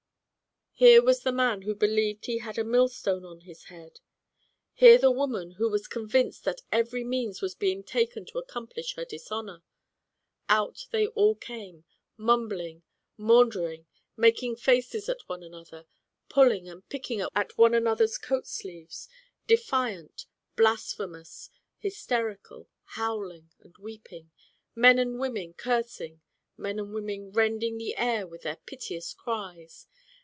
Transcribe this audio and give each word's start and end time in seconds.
Here 0.73 1.03
was 1.03 1.21
the 1.21 1.31
man 1.31 1.61
who 1.61 1.75
believed 1.75 2.25
he 2.25 2.39
had 2.39 2.57
a 2.57 2.63
millstone 2.63 3.23
on 3.23 3.41
his 3.41 3.65
head; 3.65 3.99
here 4.73 4.97
the 4.97 5.11
woman 5.11 5.51
who 5.59 5.69
was 5.69 5.85
convinced 5.85 6.43
that 6.45 6.61
every 6.71 7.03
means 7.03 7.39
was 7.39 7.53
being 7.53 7.83
taken 7.83 8.25
to 8.25 8.39
accomplish 8.39 8.95
her 8.95 9.05
dis 9.05 9.31
honor; 9.31 9.61
out 10.49 10.87
they 10.89 11.05
all 11.09 11.35
came, 11.35 11.83
mumbling, 12.17 12.81
maunder 13.15 13.69
ing, 13.69 13.85
making 14.17 14.55
faces 14.55 15.07
at 15.07 15.29
one 15.29 15.43
another, 15.43 15.85
pulling 16.29 16.67
and 16.67 16.89
picking 16.89 17.21
at 17.35 17.55
one 17.59 17.75
another's 17.75 18.17
coat 18.17 18.47
sleeves, 18.47 19.07
defiant, 19.45 20.25
blasphemous, 20.55 21.51
hysterical, 21.77 22.67
howling, 22.85 23.51
and 23.59 23.77
weeping, 23.77 24.31
men 24.73 24.97
and 24.97 25.19
women 25.19 25.53
cursing, 25.53 26.21
men 26.57 26.79
and 26.79 26.91
women 26.91 27.31
rend 27.31 27.61
ing 27.63 27.77
the 27.77 27.95
air 27.97 28.25
with 28.25 28.41
their 28.41 28.55
piteous 28.65 29.13
cries. 29.13 29.85